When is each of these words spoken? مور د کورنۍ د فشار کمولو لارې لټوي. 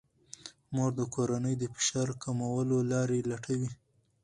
مور 0.75 0.91
د 0.99 1.01
کورنۍ 1.15 1.55
د 1.59 1.63
فشار 1.73 2.09
کمولو 2.23 2.77
لارې 2.91 3.19
لټوي. 3.31 3.71